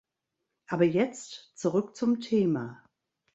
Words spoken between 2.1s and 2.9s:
Thema.